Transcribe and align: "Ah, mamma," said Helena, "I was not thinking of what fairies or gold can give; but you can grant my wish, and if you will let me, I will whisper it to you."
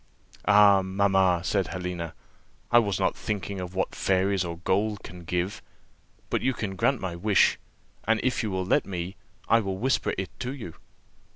"Ah, 0.47 0.81
mamma," 0.81 1.41
said 1.43 1.67
Helena, 1.67 2.15
"I 2.71 2.79
was 2.79 2.99
not 2.99 3.15
thinking 3.15 3.59
of 3.61 3.75
what 3.75 3.93
fairies 3.93 4.43
or 4.43 4.57
gold 4.57 5.03
can 5.03 5.25
give; 5.25 5.61
but 6.31 6.41
you 6.41 6.55
can 6.55 6.75
grant 6.75 6.99
my 6.99 7.15
wish, 7.15 7.59
and 8.05 8.19
if 8.23 8.41
you 8.41 8.49
will 8.49 8.65
let 8.65 8.87
me, 8.87 9.15
I 9.47 9.59
will 9.59 9.77
whisper 9.77 10.15
it 10.17 10.31
to 10.39 10.55
you." 10.55 10.73